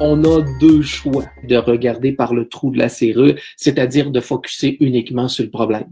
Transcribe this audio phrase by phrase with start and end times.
[0.00, 4.76] On a deux choix de regarder par le trou de la serrure, c'est-à-dire de focuser
[4.80, 5.90] uniquement sur le problème.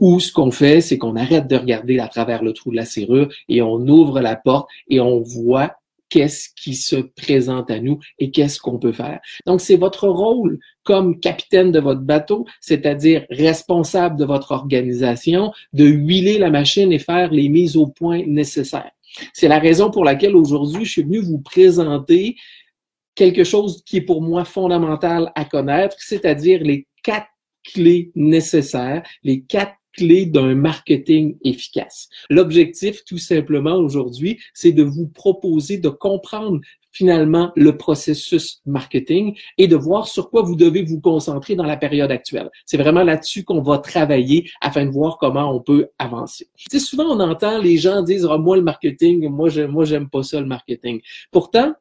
[0.00, 2.84] Ou ce qu'on fait, c'est qu'on arrête de regarder à travers le trou de la
[2.84, 5.74] serrure et on ouvre la porte et on voit
[6.08, 9.20] qu'est-ce qui se présente à nous et qu'est-ce qu'on peut faire.
[9.44, 15.84] Donc, c'est votre rôle comme capitaine de votre bateau, c'est-à-dire responsable de votre organisation, de
[15.84, 18.90] huiler la machine et faire les mises au point nécessaires.
[19.32, 22.36] C'est la raison pour laquelle aujourd'hui, je suis venu vous présenter
[23.18, 27.26] quelque chose qui est pour moi fondamental à connaître, c'est-à-dire les quatre
[27.64, 32.08] clés nécessaires, les quatre clés d'un marketing efficace.
[32.30, 36.60] L'objectif, tout simplement, aujourd'hui, c'est de vous proposer de comprendre
[36.92, 41.76] finalement le processus marketing et de voir sur quoi vous devez vous concentrer dans la
[41.76, 42.50] période actuelle.
[42.66, 46.46] C'est vraiment là-dessus qu'on va travailler afin de voir comment on peut avancer.
[46.70, 50.08] Tu souvent on entend les gens dire ah, moi le marketing, moi je moi j'aime
[50.08, 51.00] pas ça le marketing.
[51.32, 51.74] Pourtant,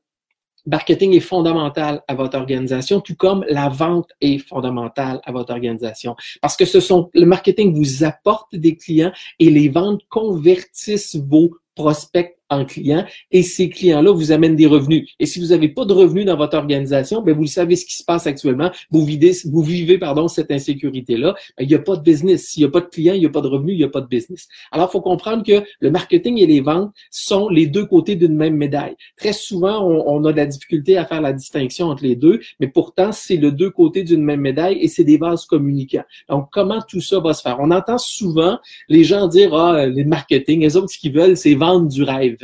[0.68, 6.16] marketing est fondamental à votre organisation, tout comme la vente est fondamentale à votre organisation.
[6.42, 11.52] Parce que ce sont, le marketing vous apporte des clients et les ventes convertissent vos
[11.76, 15.10] prospects en clients et ces clients-là vous amènent des revenus.
[15.20, 17.96] Et si vous n'avez pas de revenus dans votre organisation, ben vous savez ce qui
[17.96, 18.72] se passe actuellement.
[18.92, 21.36] Vous, vivez, vous vivez pardon, cette insécurité-là.
[21.58, 22.48] Ben, il n'y a pas de business.
[22.48, 23.90] S'il n'y a pas de clients, il n'y a pas de revenus, il n'y a
[23.90, 24.48] pas de business.
[24.72, 28.36] Alors, il faut comprendre que le marketing et les ventes sont les deux côtés d'une
[28.36, 28.96] même médaille.
[29.18, 32.40] Très souvent, on, on, a de la difficulté à faire la distinction entre les deux,
[32.60, 36.06] mais pourtant, c'est le deux côtés d'une même médaille et c'est des vases communicants.
[36.30, 37.58] Donc, comment tout ça va se faire?
[37.60, 38.60] On entend souvent
[38.90, 42.37] les gens dire, ah, les marketing, les autres, ce qu'ils veulent, c'est vendre du rêve.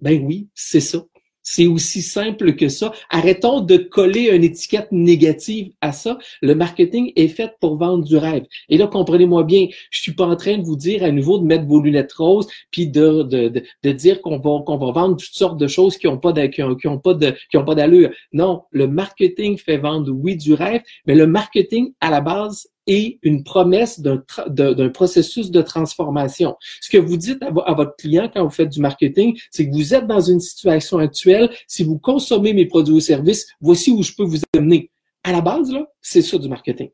[0.00, 1.04] Ben oui, c'est ça.
[1.46, 2.92] C'est aussi simple que ça.
[3.10, 6.18] Arrêtons de coller une étiquette négative à ça.
[6.40, 8.46] Le marketing est fait pour vendre du rêve.
[8.70, 11.44] Et là, comprenez-moi bien, je suis pas en train de vous dire à nouveau de
[11.44, 15.34] mettre vos lunettes roses puis de, de, de, dire qu'on va, qu'on va vendre toutes
[15.34, 17.74] sortes de choses qui ont pas qui ont, qui ont pas de, qui ont pas
[17.74, 18.10] d'allure.
[18.32, 23.18] Non, le marketing fait vendre, oui, du rêve, mais le marketing, à la base, et
[23.22, 26.56] une promesse d'un processus de transformation.
[26.80, 29.74] Ce que vous dites à, à, votre client quand vous faites du marketing, c'est que
[29.74, 34.02] vous êtes dans une situation actuelle, si vous consommez mes produits ou services, voici où
[34.02, 34.90] je peux vous amener.
[35.22, 36.90] À la base, là, c'est ça du marketing.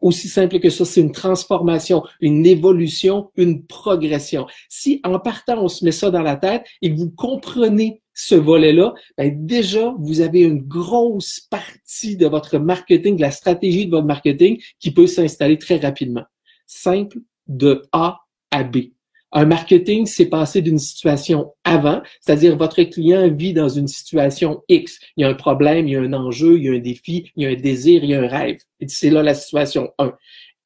[0.00, 4.46] Aussi simple que ça, c'est une transformation, une évolution, une progression.
[4.68, 8.34] Si en partant, on se met ça dans la tête et que vous comprenez ce
[8.34, 13.92] volet-là, ben déjà, vous avez une grosse partie de votre marketing, de la stratégie de
[13.92, 16.24] votre marketing qui peut s'installer très rapidement.
[16.66, 18.18] Simple de A
[18.50, 18.78] à B.
[19.30, 24.98] Un marketing, c'est passer d'une situation avant, c'est-à-dire votre client vit dans une situation X.
[25.16, 27.30] Il y a un problème, il y a un enjeu, il y a un défi,
[27.36, 28.58] il y a un désir, il y a un rêve.
[28.88, 30.12] C'est là la situation 1.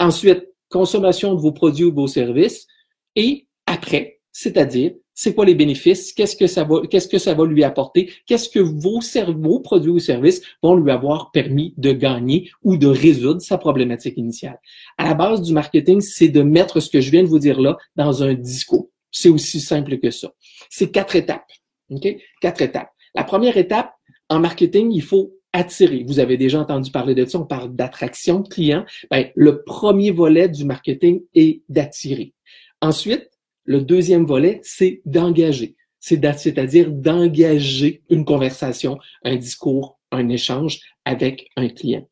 [0.00, 2.66] Ensuite, consommation de vos produits ou vos services.
[3.14, 7.44] Et après, c'est-à-dire c'est quoi les bénéfices, qu'est-ce que ça va, qu'est-ce que ça va
[7.44, 9.00] lui apporter, qu'est-ce que vos,
[9.36, 14.16] vos produits ou services vont lui avoir permis de gagner ou de résoudre sa problématique
[14.16, 14.58] initiale?
[14.98, 17.60] À la base du marketing, c'est de mettre ce que je viens de vous dire
[17.60, 18.88] là dans un discours.
[19.10, 20.32] C'est aussi simple que ça.
[20.70, 21.50] C'est quatre étapes.
[21.90, 22.08] OK?
[22.40, 22.90] Quatre étapes.
[23.14, 23.92] La première étape,
[24.30, 26.04] en marketing, il faut attirer.
[26.06, 28.86] Vous avez déjà entendu parler de ça, on parle d'attraction de clients.
[29.10, 32.32] Ben, le premier volet du marketing est d'attirer.
[32.80, 33.28] Ensuite,
[33.64, 35.76] le deuxième volet, c'est d'engager.
[36.00, 42.08] C'est-à-dire d'engager une conversation, un discours, un échange avec un client.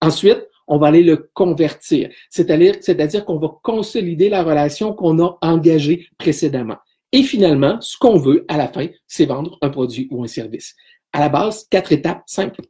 [0.00, 6.08] Ensuite, on va aller le convertir, c'est-à-dire qu'on va consolider la relation qu'on a engagée
[6.16, 6.76] précédemment.
[7.12, 10.76] Et finalement, ce qu'on veut à la fin, c'est vendre un produit ou un service.
[11.12, 12.62] À la base, quatre étapes simples.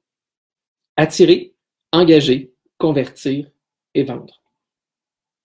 [0.97, 1.55] Attirer,
[1.93, 3.51] engager, convertir
[3.95, 4.40] et vendre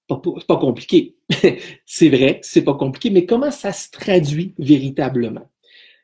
[0.07, 1.15] pas, pas compliqué.
[1.85, 5.49] c'est vrai, c'est pas compliqué, mais comment ça se traduit véritablement?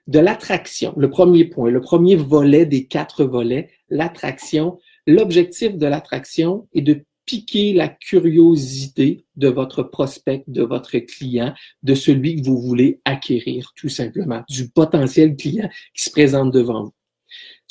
[0.07, 4.79] De l'attraction, le premier point, le premier volet des quatre volets, l'attraction.
[5.07, 11.53] L'objectif de l'attraction est de piquer la curiosité de votre prospect, de votre client,
[11.83, 16.85] de celui que vous voulez acquérir, tout simplement, du potentiel client qui se présente devant
[16.85, 16.93] vous.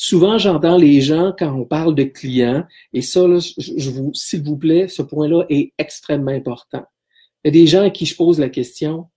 [0.02, 4.88] Souvent, j'entends les gens quand on parle de clients, et ça, vous, s'il vous plaît,
[4.88, 6.87] ce point-là est extrêmement important.
[7.44, 9.11] Il y a des gens à qui je pose la question,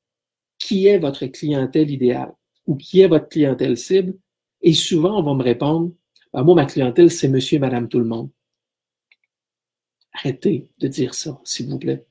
[0.60, 2.34] qui est votre clientèle idéale
[2.68, 4.14] ou qui est votre clientèle cible?
[4.62, 5.94] Et souvent, on va me répondre,
[6.34, 8.30] ah, moi, ma clientèle, c'est monsieur et madame tout le monde.
[10.12, 12.06] Arrêtez de dire ça, s'il vous plaît.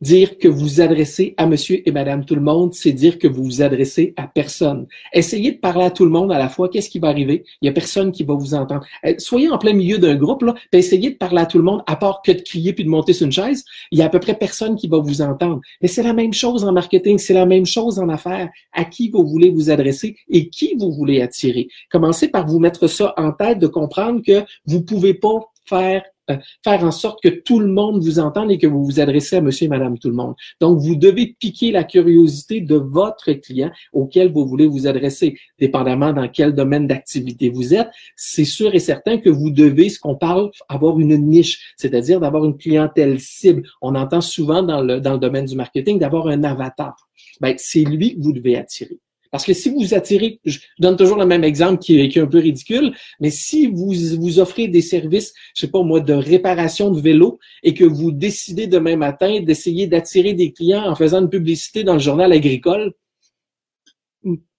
[0.00, 3.44] Dire que vous adressez à monsieur et madame tout le monde, c'est dire que vous
[3.44, 4.86] vous adressez à personne.
[5.12, 6.68] Essayez de parler à tout le monde à la fois.
[6.68, 7.44] Qu'est-ce qui va arriver?
[7.62, 8.84] Il y a personne qui va vous entendre.
[9.06, 11.82] Euh, soyez en plein milieu d'un groupe, là, essayez de parler à tout le monde,
[11.86, 13.64] à part que de crier puis de monter sur une chaise.
[13.90, 15.60] Il y a à peu près personne qui va vous entendre.
[15.80, 18.50] Mais c'est la même chose en marketing, c'est la même chose en affaires.
[18.72, 21.68] À qui vous voulez vous adresser et qui vous voulez attirer?
[21.90, 26.36] Commencez par vous mettre ça en tête, de comprendre que vous pouvez pas faire euh,
[26.62, 29.40] faire en sorte que tout le monde vous entende et que vous vous adressez à
[29.40, 30.34] monsieur et madame tout le monde.
[30.60, 36.12] Donc, vous devez piquer la curiosité de votre client auquel vous voulez vous adresser, dépendamment
[36.12, 37.88] dans quel domaine d'activité vous êtes.
[38.16, 42.44] C'est sûr et certain que vous devez, ce qu'on parle, avoir une niche, c'est-à-dire d'avoir
[42.44, 43.62] une clientèle cible.
[43.82, 46.94] On entend souvent dans le, dans le domaine du marketing d'avoir un avatar.
[47.40, 48.98] Ben, c'est lui que vous devez attirer.
[49.34, 52.38] Parce que si vous attirez, je donne toujours le même exemple qui est, un peu
[52.38, 57.00] ridicule, mais si vous vous offrez des services, je sais pas moi, de réparation de
[57.00, 61.82] vélo et que vous décidez demain matin d'essayer d'attirer des clients en faisant une publicité
[61.82, 62.92] dans le journal agricole,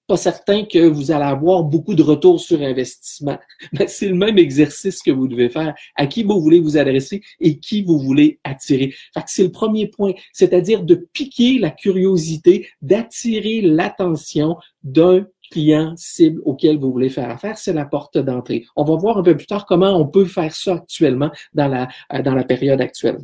[0.08, 3.38] pas certain que vous allez avoir beaucoup de retours sur investissement.
[3.74, 5.74] Mais c'est le même exercice que vous devez faire.
[5.96, 8.94] À qui vous voulez vous adresser et qui vous voulez attirer.
[9.26, 16.78] c'est le premier point, c'est-à-dire de piquer la curiosité, d'attirer l'attention d'un client cible auquel
[16.78, 18.66] vous voulez faire affaire, c'est la porte d'entrée.
[18.76, 21.88] On va voir un peu plus tard comment on peut faire ça actuellement dans la,
[22.22, 23.20] dans la période actuelle.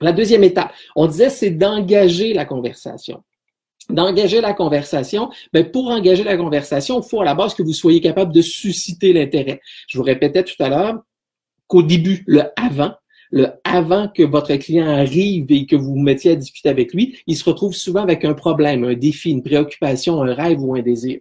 [0.00, 3.22] La deuxième étape, on disait, c'est d'engager la conversation
[3.90, 7.72] d'engager la conversation, mais pour engager la conversation, il faut à la base que vous
[7.72, 9.60] soyez capable de susciter l'intérêt.
[9.88, 11.02] Je vous répétais tout à l'heure
[11.66, 12.94] qu'au début, le avant,
[13.30, 17.18] le avant que votre client arrive et que vous vous mettiez à discuter avec lui,
[17.26, 20.82] il se retrouve souvent avec un problème, un défi, une préoccupation, un rêve ou un
[20.82, 21.20] désir.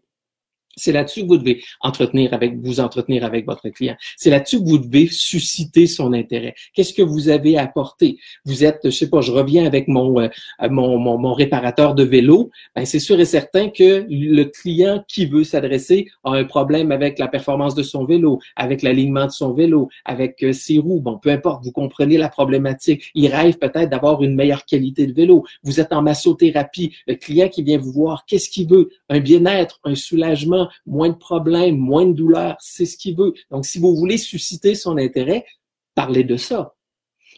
[0.75, 3.95] C'est là-dessus que vous devez entretenir avec, vous entretenir avec votre client.
[4.17, 6.55] C'est là-dessus que vous devez susciter son intérêt.
[6.73, 8.17] Qu'est-ce que vous avez apporté?
[8.45, 10.29] Vous êtes, je sais pas, je reviens avec mon, euh,
[10.69, 12.51] mon, mon, réparateur de vélo.
[12.75, 17.19] Ben, c'est sûr et certain que le client qui veut s'adresser a un problème avec
[17.19, 20.99] la performance de son vélo, avec l'alignement de son vélo, avec euh, ses roues.
[20.99, 23.11] Bon, peu importe, vous comprenez la problématique.
[23.15, 25.43] Il rêve peut-être d'avoir une meilleure qualité de vélo.
[25.63, 26.95] Vous êtes en massothérapie.
[27.07, 28.89] Le client qui vient vous voir, qu'est-ce qu'il veut?
[29.09, 33.33] Un bien-être, un soulagement, moins de problèmes, moins de douleurs, c'est ce qu'il veut.
[33.51, 35.45] Donc, si vous voulez susciter son intérêt,
[35.95, 36.73] parlez de ça.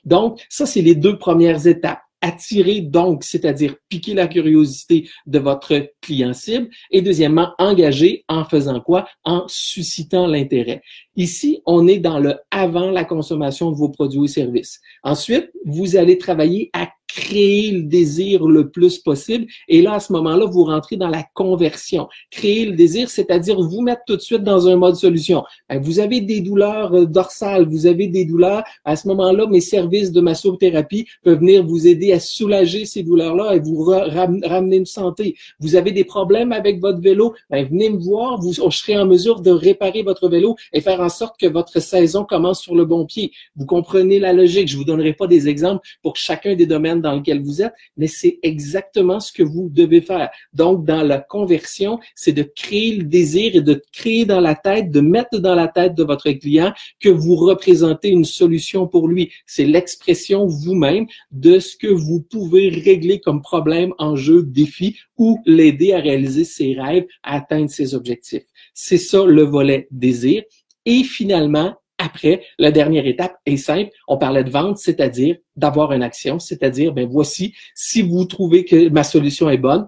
[0.04, 2.00] Donc, ça, c'est les deux premières étapes.
[2.22, 6.70] Attirer donc, c'est-à-dire piquer la curiosité de votre client cible.
[6.90, 9.08] Et deuxièmement, engager en faisant quoi?
[9.26, 10.82] En suscitant l'intérêt.
[11.16, 14.82] Ici, on est dans le avant la consommation de vos produits et services.
[15.04, 19.46] Ensuite, vous allez travailler à créer le désir le plus possible.
[19.68, 22.08] Et là, à ce moment-là, vous rentrez dans la conversion.
[22.32, 25.44] Créer le désir, c'est-à-dire vous mettre tout de suite dans un mode solution.
[25.70, 28.64] Ben, vous avez des douleurs euh, dorsales, vous avez des douleurs.
[28.84, 33.56] À ce moment-là, mes services de massothérapie peuvent venir vous aider à soulager ces douleurs-là
[33.56, 35.36] et vous ramener une santé.
[35.60, 39.06] Vous avez des problèmes avec votre vélo, ben, venez me voir, vous, je serai en
[39.06, 42.86] mesure de réparer votre vélo et faire en sorte que votre saison commence sur le
[42.86, 43.32] bon pied.
[43.56, 44.68] Vous comprenez la logique.
[44.68, 48.08] Je vous donnerai pas des exemples pour chacun des domaines dans lequel vous êtes, mais
[48.08, 50.30] c'est exactement ce que vous devez faire.
[50.54, 54.92] Donc, dans la conversion, c'est de créer le désir et de créer dans la tête,
[54.92, 59.32] de mettre dans la tête de votre client que vous représentez une solution pour lui.
[59.46, 65.94] C'est l'expression vous-même de ce que vous pouvez régler comme problème, enjeu, défi ou l'aider
[65.94, 68.44] à réaliser ses rêves, à atteindre ses objectifs.
[68.74, 70.44] C'est ça le volet désir.
[70.86, 73.92] Et finalement, après, la dernière étape est simple.
[74.08, 78.90] On parlait de vente, c'est-à-dire d'avoir une action, c'est-à-dire, ben voici, si vous trouvez que
[78.90, 79.88] ma solution est bonne,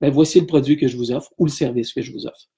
[0.00, 2.48] ben voici le produit que je vous offre ou le service que je vous offre.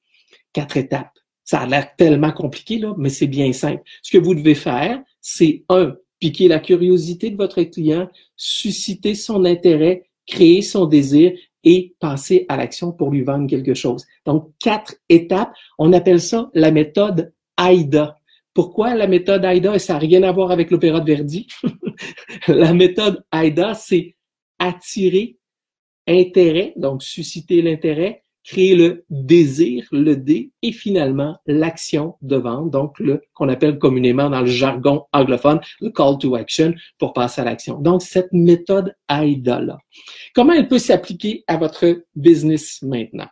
[0.52, 1.12] Quatre étapes.
[1.44, 3.82] Ça a l'air tellement compliqué, là, mais c'est bien simple.
[4.02, 9.44] Ce que vous devez faire, c'est un, piquer la curiosité de votre client, susciter son
[9.46, 11.32] intérêt, créer son désir
[11.64, 14.06] et passer à l'action pour lui vendre quelque chose.
[14.24, 15.52] Donc, quatre étapes.
[15.78, 18.19] On appelle ça la méthode AIDA.
[18.54, 21.46] Pourquoi la méthode AIDA, et ça n'a rien à voir avec l'opéra de Verdi?
[22.48, 24.16] la méthode AIDA, c'est
[24.58, 25.36] attirer
[26.08, 32.98] intérêt, donc susciter l'intérêt, créer le désir, le D, et finalement l'action de vente, donc
[32.98, 37.44] le qu'on appelle communément dans le jargon anglophone le call to action pour passer à
[37.44, 37.80] l'action.
[37.80, 39.78] Donc cette méthode AIDA là,
[40.34, 43.28] comment elle peut s'appliquer à votre business maintenant?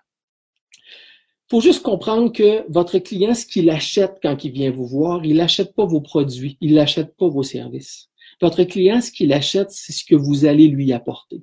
[1.51, 5.37] Faut juste comprendre que votre client, ce qu'il achète quand il vient vous voir, il
[5.37, 8.09] n'achète pas vos produits, il n'achète pas vos services.
[8.41, 11.43] Votre client, ce qu'il achète, c'est ce que vous allez lui apporter.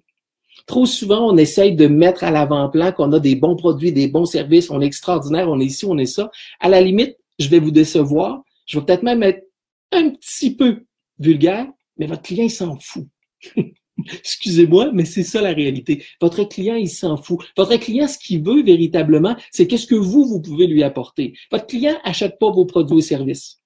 [0.68, 4.26] Trop souvent, on essaye de mettre à l'avant-plan qu'on a des bons produits, des bons
[4.26, 6.32] services, on est extraordinaire, on est ici, on est ça.
[6.60, 8.42] À la limite, je vais vous décevoir.
[8.66, 9.44] Je vais peut-être même être
[9.92, 10.86] un petit peu
[11.20, 13.08] vulgaire, mais votre client, il s'en fout.
[14.20, 16.04] Excusez-moi, mais c'est ça la réalité.
[16.22, 17.40] Votre client, il s'en fout.
[17.58, 21.34] Votre client, ce qu'il veut véritablement, c'est qu'est-ce que vous, vous pouvez lui apporter.
[21.52, 23.62] Votre client achète pas vos produits et services.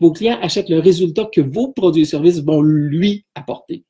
[0.00, 3.84] Vos clients achètent le résultat que vos produits et services vont lui apporter.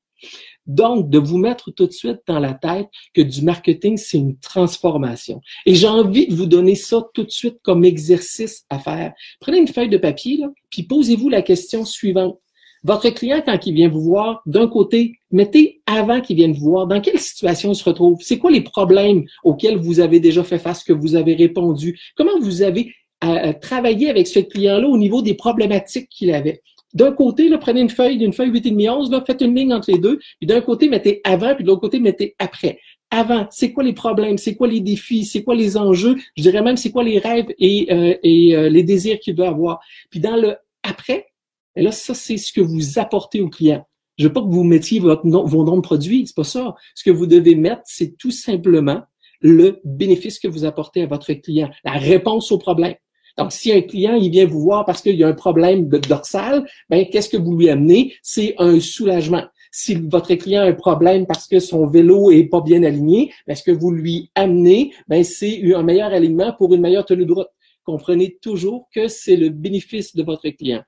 [0.66, 4.38] Donc, de vous mettre tout de suite dans la tête que du marketing, c'est une
[4.38, 5.40] transformation.
[5.66, 9.12] Et j'ai envie de vous donner ça tout de suite comme exercice à faire.
[9.40, 12.38] Prenez une feuille de papier, là, puis posez-vous la question suivante.
[12.82, 16.86] Votre client, quand il vient vous voir, d'un côté, mettez avant qu'il vienne vous voir,
[16.86, 18.18] dans quelle situation il se retrouve?
[18.20, 21.98] C'est quoi les problèmes auxquels vous avez déjà fait face, que vous avez répondu?
[22.16, 26.62] Comment vous avez euh, travaillé avec ce client-là au niveau des problématiques qu'il avait?
[26.94, 29.90] D'un côté, là, prenez une feuille, d'une feuille 8,5, 11, là, faites une ligne entre
[29.92, 32.80] les deux, puis d'un côté, mettez avant, puis de l'autre côté, mettez après.
[33.10, 36.62] Avant, c'est quoi les problèmes, c'est quoi les défis, c'est quoi les enjeux, je dirais
[36.62, 39.80] même c'est quoi les rêves et, euh, et euh, les désirs qu'il veut avoir?
[40.10, 41.29] Puis dans le après,
[41.76, 43.86] et là, ça, c'est ce que vous apportez au client.
[44.18, 46.74] Je veux pas que vous mettiez votre nom, vos noms de produits, c'est pas ça.
[46.94, 49.02] Ce que vous devez mettre, c'est tout simplement
[49.40, 52.94] le bénéfice que vous apportez à votre client, la réponse au problème.
[53.38, 56.66] Donc, si un client il vient vous voir parce qu'il y a un problème dorsal,
[56.90, 58.14] ben qu'est-ce que vous lui amenez?
[58.22, 59.44] C'est un soulagement.
[59.72, 63.54] Si votre client a un problème parce que son vélo est pas bien aligné, ben,
[63.54, 67.32] ce que vous lui amenez, ben c'est un meilleur alignement pour une meilleure tenue de
[67.32, 67.48] route.
[67.84, 70.82] Comprenez toujours que c'est le bénéfice de votre client.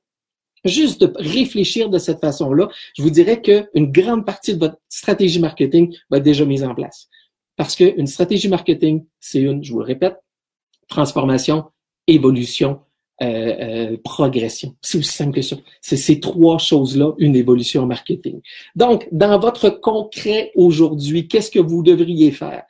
[0.65, 5.41] Juste de réfléchir de cette façon-là, je vous dirais qu'une grande partie de votre stratégie
[5.41, 7.09] marketing va être déjà mise en place.
[7.57, 10.17] Parce qu'une stratégie marketing, c'est une, je vous le répète,
[10.89, 11.65] transformation,
[12.07, 12.81] évolution,
[13.23, 14.75] euh, euh, progression.
[14.81, 15.57] C'est aussi simple que ça.
[15.81, 18.41] C'est ces trois choses-là, une évolution marketing.
[18.75, 22.65] Donc, dans votre concret aujourd'hui, qu'est-ce que vous devriez faire?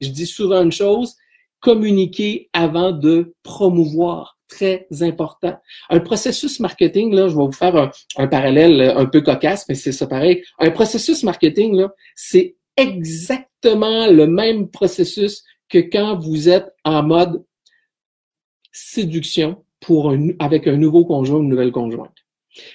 [0.00, 1.16] Je dis souvent une chose,
[1.60, 4.37] communiquer avant de promouvoir.
[4.48, 5.58] Très important.
[5.90, 9.92] Un processus marketing, là, je vais vous faire un, parallèle un peu cocasse, mais c'est
[9.92, 10.42] ça pareil.
[10.58, 17.44] Un processus marketing, là, c'est exactement le même processus que quand vous êtes en mode
[18.72, 22.14] séduction pour un, avec un nouveau conjoint, une nouvelle conjointe.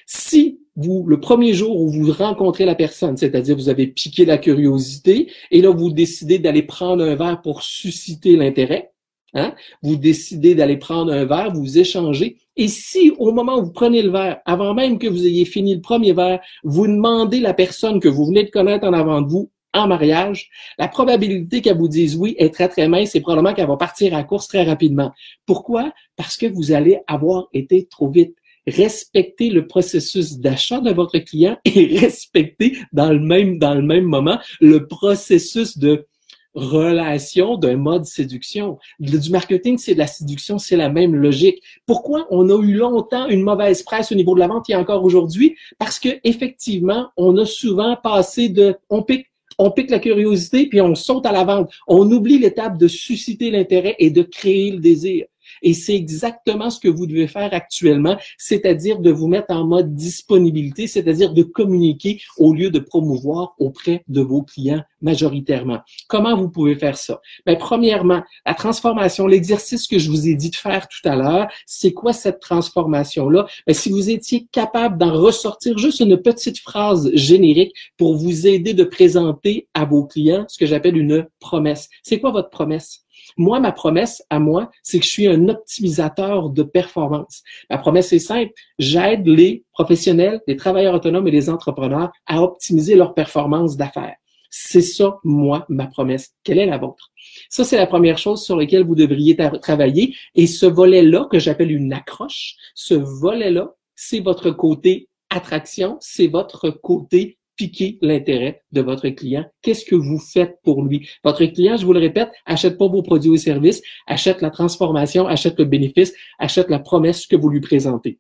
[0.06, 4.38] Si vous, le premier jour où vous rencontrez la personne, c'est-à-dire vous avez piqué la
[4.38, 8.93] curiosité et là vous décidez d'aller prendre un verre pour susciter l'intérêt,
[9.34, 13.72] hein, vous décidez d'aller prendre un verre, vous échangez, et si au moment où vous
[13.72, 17.54] prenez le verre, avant même que vous ayez fini le premier verre, vous demandez la
[17.54, 21.78] personne que vous venez de connaître en avant de vous en mariage, la probabilité qu'elle
[21.78, 24.64] vous dise oui est très, très mince et probablement qu'elle va partir à course très
[24.64, 25.12] rapidement.
[25.46, 25.92] Pourquoi?
[26.16, 28.36] Parce que vous allez avoir été trop vite.
[28.68, 34.06] Respectez le processus d'achat de votre client et respectez dans le même, dans le même
[34.06, 36.06] moment le processus de
[36.54, 38.78] relation d'un mode séduction.
[39.00, 41.62] Du marketing, c'est de la séduction, c'est la même logique.
[41.86, 45.04] Pourquoi on a eu longtemps une mauvaise presse au niveau de la vente et encore
[45.04, 45.56] aujourd'hui?
[45.78, 49.28] Parce que effectivement, on a souvent passé de on pique
[49.60, 51.72] on pique la curiosité, puis on saute à la vente.
[51.88, 55.26] On oublie l'étape de susciter l'intérêt et de créer le désir.
[55.64, 59.96] Et c'est exactement ce que vous devez faire actuellement, c'est-à-dire de vous mettre en mode
[59.96, 65.80] disponibilité, c'est-à-dire de communiquer au lieu de promouvoir auprès de vos clients majoritairement.
[66.08, 67.20] Comment vous pouvez faire ça?
[67.46, 71.48] Bien, premièrement, la transformation, l'exercice que je vous ai dit de faire tout à l'heure,
[71.66, 73.46] c'est quoi cette transformation-là?
[73.66, 78.74] Bien, si vous étiez capable d'en ressortir juste une petite phrase générique pour vous aider
[78.74, 81.90] de présenter à vos clients ce que j'appelle une promesse.
[82.04, 83.03] C'est quoi votre promesse?
[83.38, 87.44] Moi, ma promesse à moi, c'est que je suis un optimisateur de performance.
[87.70, 88.52] Ma promesse est simple.
[88.80, 94.16] J'aide les professionnels, les travailleurs autonomes et les entrepreneurs à optimiser leur performance d'affaires.
[94.56, 96.36] C'est ça, moi, ma promesse.
[96.44, 97.12] Quelle est la vôtre?
[97.50, 100.16] Ça, c'est la première chose sur laquelle vous devriez travailler.
[100.36, 106.70] Et ce volet-là, que j'appelle une accroche, ce volet-là, c'est votre côté attraction, c'est votre
[106.70, 109.46] côté piquer l'intérêt de votre client.
[109.62, 111.08] Qu'est-ce que vous faites pour lui?
[111.24, 115.28] Votre client, je vous le répète, achète pas vos produits ou services, achète la transformation,
[115.28, 118.20] achète le bénéfice, achète la promesse que vous lui présentez.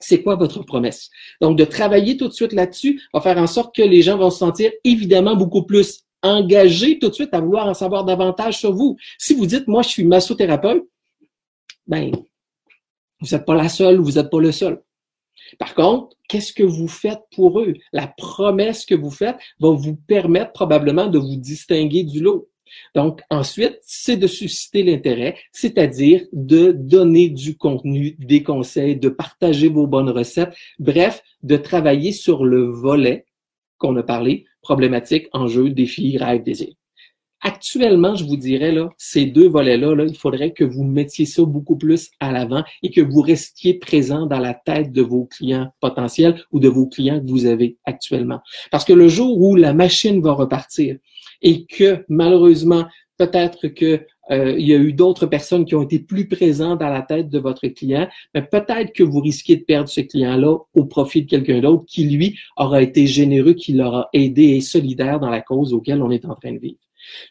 [0.00, 1.08] C'est quoi votre promesse?
[1.40, 4.30] Donc, de travailler tout de suite là-dessus va faire en sorte que les gens vont
[4.30, 8.74] se sentir évidemment beaucoup plus engagé tout de suite à vouloir en savoir davantage sur
[8.74, 8.96] vous.
[9.18, 10.82] Si vous dites, moi, je suis massothérapeute,
[11.86, 12.12] ben,
[13.20, 14.82] vous n'êtes pas la seule, vous n'êtes pas le seul.
[15.58, 17.74] Par contre, qu'est-ce que vous faites pour eux?
[17.92, 22.48] La promesse que vous faites va vous permettre probablement de vous distinguer du lot.
[22.94, 29.68] Donc, ensuite, c'est de susciter l'intérêt, c'est-à-dire de donner du contenu, des conseils, de partager
[29.68, 33.26] vos bonnes recettes, bref, de travailler sur le volet
[33.78, 36.74] qu'on a parlé, problématique, enjeux, défis, rêves, désirs.
[37.46, 41.42] Actuellement, je vous dirais, là, ces deux volets-là, là, il faudrait que vous mettiez ça
[41.42, 45.70] beaucoup plus à l'avant et que vous restiez présent dans la tête de vos clients
[45.78, 48.40] potentiels ou de vos clients que vous avez actuellement.
[48.70, 50.96] Parce que le jour où la machine va repartir
[51.42, 52.86] et que malheureusement,
[53.18, 56.88] peut-être que euh, il y a eu d'autres personnes qui ont été plus présentes dans
[56.88, 60.84] la tête de votre client, mais peut-être que vous risquez de perdre ce client-là au
[60.86, 65.28] profit de quelqu'un d'autre qui, lui, aura été généreux, qui l'aura aidé et solidaire dans
[65.28, 66.78] la cause auquel on est en train de vivre.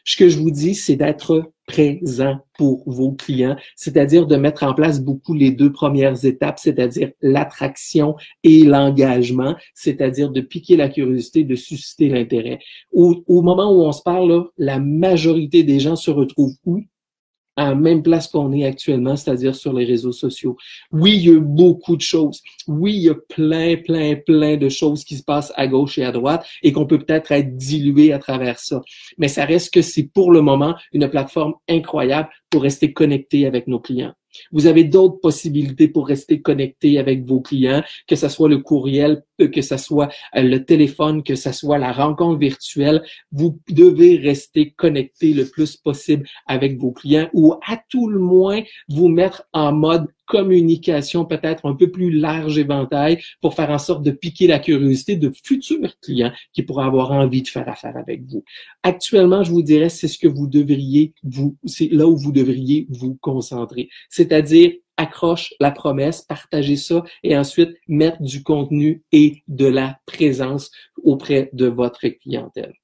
[0.04, 4.74] Ce que je vous dis, c'est d'être présent pour vos clients, c'est-à-dire de mettre en
[4.74, 11.44] place beaucoup les deux premières étapes, c'est-à-dire l'attraction et l'engagement, c'est-à-dire de piquer la curiosité,
[11.44, 12.58] de susciter l'intérêt.
[12.92, 16.82] Au, moment où on se parle, la majorité des gens se retrouvent où?
[17.56, 20.56] À la même place qu'on est actuellement, c'est-à-dire sur les réseaux sociaux.
[20.92, 22.42] Oui, il y a beaucoup de choses.
[22.66, 26.04] Oui, il y a plein, plein, plein de choses qui se passent à gauche et
[26.04, 28.80] à droite et qu'on peut peut-être être dilué à travers ça.
[29.18, 33.66] Mais ça reste que c'est pour le moment une plateforme incroyable pour rester connecté avec
[33.66, 34.14] nos clients.
[34.52, 39.22] Vous avez d'autres possibilités pour rester connecté avec vos clients, que ce soit le courriel,
[39.40, 43.02] euh, que ce soit euh, le téléphone, que ce soit la rencontre virtuelle.
[43.32, 48.62] Vous devez rester connecté le plus possible avec vos clients ou à tout le moins
[48.88, 54.02] vous mettre en mode communication peut-être un peu plus large éventail pour faire en sorte
[54.02, 58.22] de piquer la curiosité de futurs clients qui pourraient avoir envie de faire affaire avec
[58.26, 58.44] vous.
[58.82, 62.86] Actuellement, je vous dirais, c'est ce que vous devriez vous, c'est là où vous devriez
[62.90, 63.88] vous concentrer.
[64.08, 70.70] C'est-à-dire accroche la promesse, partagez ça et ensuite mettre du contenu et de la présence
[71.02, 72.74] auprès de votre clientèle.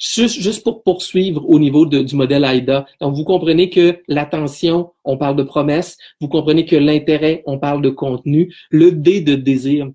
[0.00, 5.36] Juste, pour poursuivre au niveau du modèle AIDA, donc vous comprenez que l'attention, on parle
[5.36, 9.90] de promesse, vous comprenez que l'intérêt, on parle de contenu, le D de désir,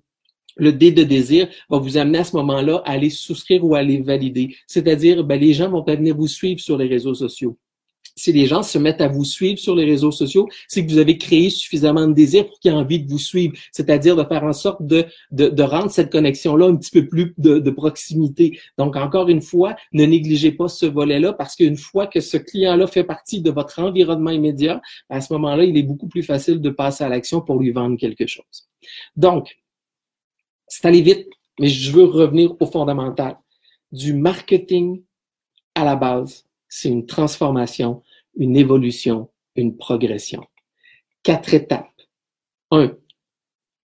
[0.56, 3.78] le D de désir va vous amener à ce moment-là à aller souscrire ou à
[3.78, 4.54] aller valider.
[4.68, 7.58] C'est-à-dire, ben, les gens vont venir vous suivre sur les réseaux sociaux
[8.16, 10.98] si les gens se mettent à vous suivre sur les réseaux sociaux, c'est que vous
[10.98, 14.42] avez créé suffisamment de désir pour qu'ils aient envie de vous suivre, c'est-à-dire de faire
[14.42, 18.58] en sorte de, de, rendre cette connexion-là un petit peu plus de, de, proximité.
[18.78, 22.86] Donc, encore une fois, ne négligez pas ce volet-là parce qu'une fois que ce client-là
[22.86, 26.70] fait partie de votre environnement immédiat, à ce moment-là, il est beaucoup plus facile de
[26.70, 28.66] passer à l'action pour lui vendre quelque chose.
[29.14, 29.58] Donc,
[30.68, 31.28] c'est aller vite,
[31.60, 33.36] mais je veux revenir au fondamental.
[33.92, 35.02] Du marketing
[35.74, 38.02] à la base, c'est une transformation
[38.36, 40.44] une évolution, une progression.
[41.22, 41.90] Quatre étapes.
[42.70, 42.96] Un,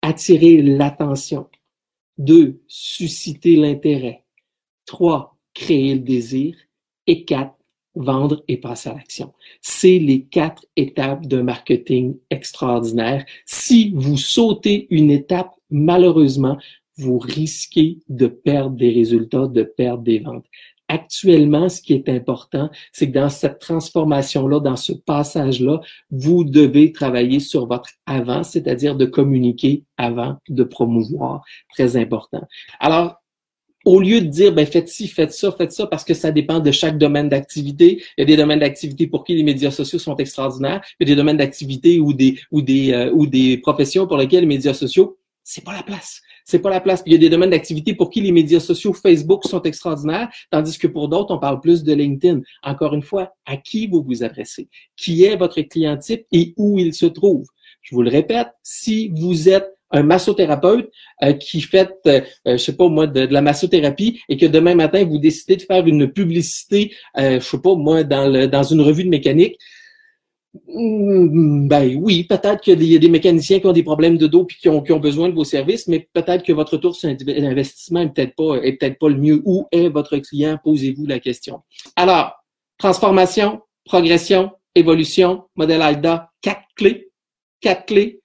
[0.01, 1.47] attirer l'attention.
[2.17, 4.25] Deux, susciter l'intérêt.
[4.85, 6.55] Trois, créer le désir.
[7.07, 7.55] Et quatre,
[7.95, 9.33] vendre et passer à l'action.
[9.61, 13.25] C'est les quatre étapes d'un marketing extraordinaire.
[13.45, 16.57] Si vous sautez une étape, malheureusement,
[16.97, 20.45] vous risquez de perdre des résultats, de perdre des ventes
[20.89, 26.91] actuellement, ce qui est important, c'est que dans cette transformation-là, dans ce passage-là, vous devez
[26.91, 31.43] travailler sur votre avant, c'est-à-dire de communiquer avant de promouvoir.
[31.69, 32.45] Très important.
[32.79, 33.21] Alors,
[33.85, 36.59] au lieu de dire, ben, faites ci, faites ça, faites ça, parce que ça dépend
[36.59, 38.03] de chaque domaine d'activité.
[38.17, 40.81] Il y a des domaines d'activité pour qui les médias sociaux sont extraordinaires.
[40.99, 44.17] Il y a des domaines d'activité ou des, ou des, euh, ou des professions pour
[44.17, 47.03] lesquelles les médias sociaux, c'est pas la place c'est pas la place.
[47.05, 50.79] il y a des domaines d'activité pour qui les médias sociaux Facebook sont extraordinaires, tandis
[50.79, 52.41] que pour d'autres, on parle plus de LinkedIn.
[52.63, 54.67] Encore une fois, à qui vous vous adressez?
[54.97, 57.45] Qui est votre client type et où il se trouve?
[57.83, 60.89] Je vous le répète, si vous êtes un massothérapeute
[61.23, 64.75] euh, qui fait, euh, euh, je sais pas moi, de, la massothérapie et que demain
[64.75, 68.81] matin vous décidez de faire une publicité, euh, je sais pas moi, dans, dans une
[68.81, 69.57] revue de mécanique,
[70.53, 74.53] ben oui, peut-être qu'il y a des mécaniciens qui ont des problèmes de dos et
[74.55, 78.09] qui ont, qui besoin de vos services, mais peut-être que votre tour sur investissement est
[78.09, 79.41] peut-être pas, est le mieux.
[79.45, 80.57] Où est votre client?
[80.63, 81.61] Posez-vous la question.
[81.95, 82.33] Alors,
[82.79, 87.11] transformation, progression, évolution, modèle AIDA, quatre clés,
[87.61, 88.21] quatre clés,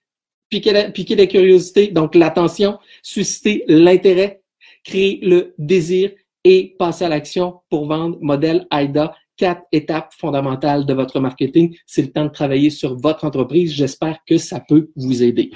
[0.48, 4.42] piquer la, piquer la curiosité, donc l'attention, susciter l'intérêt,
[4.82, 6.12] créer le désir
[6.44, 11.76] et passer à l'action pour vendre modèle AIDA quatre étapes fondamentales de votre marketing.
[11.86, 13.72] C'est le temps de travailler sur votre entreprise.
[13.72, 15.50] J'espère que ça peut vous aider.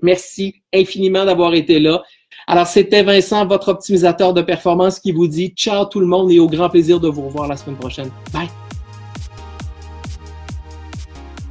[0.00, 2.02] Merci infiniment d'avoir été là.
[2.46, 6.40] Alors, c'était Vincent, votre optimisateur de performance, qui vous dit ciao tout le monde et
[6.40, 8.10] au grand plaisir de vous revoir la semaine prochaine.
[8.32, 8.48] Bye!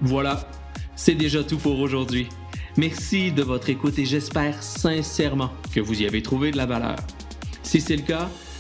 [0.02, 0.46] Voilà,
[0.96, 2.28] c'est déjà tout pour aujourd'hui.
[2.76, 6.96] Merci de votre écoute et j'espère sincèrement que vous y avez trouvé de la valeur.
[7.64, 8.30] Si c'est le cas,